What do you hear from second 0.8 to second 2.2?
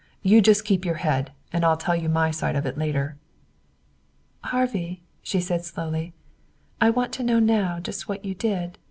your head, and I'll tell you